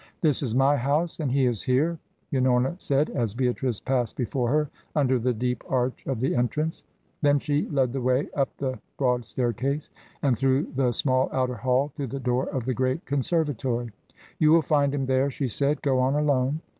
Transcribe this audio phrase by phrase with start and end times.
[0.21, 1.99] "This is my house, and he is here,"
[2.33, 6.83] Unorna said, as Beatrice passed before her, under the deep arch of the entrance.
[7.21, 9.91] Then she lead the way up the broad staircase,
[10.23, 13.91] and through the small outer hall to the door of the great conservatory.
[14.39, 15.83] "You will find him there," she said.
[15.83, 16.61] "Go on alone."